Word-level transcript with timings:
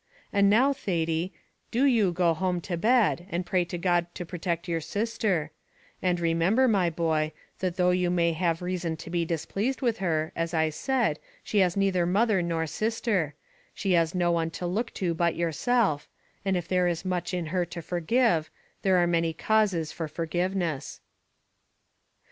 And 0.33 0.49
now, 0.49 0.73
Thady, 0.73 1.31
do 1.69 1.85
you 1.85 2.11
go 2.11 2.33
home 2.33 2.59
to 2.61 2.75
bed, 2.75 3.27
and 3.29 3.45
pray 3.45 3.63
to 3.65 3.77
God 3.77 4.07
to 4.15 4.25
protect 4.25 4.67
your 4.67 4.81
sister; 4.81 5.51
and, 6.01 6.19
remember, 6.19 6.67
my 6.67 6.89
boy, 6.89 7.33
that 7.59 7.75
though 7.75 7.91
you 7.91 8.09
may 8.09 8.33
have 8.33 8.63
reason 8.63 8.97
to 8.97 9.11
be 9.11 9.25
displeased 9.25 9.83
with 9.83 9.99
her, 9.99 10.31
as 10.35 10.55
I 10.55 10.71
said, 10.71 11.19
she 11.43 11.59
has 11.59 11.77
neither 11.77 12.07
mother 12.07 12.41
nor 12.41 12.65
sister; 12.65 13.35
she 13.75 13.91
has 13.91 14.15
no 14.15 14.31
one 14.31 14.49
to 14.57 14.65
look 14.65 14.91
to 14.95 15.13
but 15.13 15.35
yourself, 15.35 16.09
and 16.43 16.57
if 16.57 16.67
there 16.67 16.87
is 16.87 17.05
much 17.05 17.31
in 17.31 17.45
her 17.53 17.63
to 17.65 17.79
forgive, 17.83 18.49
there 18.81 18.97
are 18.97 19.05
many 19.05 19.33
causes 19.33 19.91
for 19.91 20.07
forgiveness." 20.07 20.99